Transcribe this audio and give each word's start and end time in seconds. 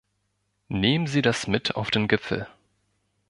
Nehmen 0.69 1.05
Sie 1.05 1.21
das 1.21 1.45
mit 1.45 1.75
auf 1.75 1.91
den 1.91 2.07
Gipfel. 2.07 2.47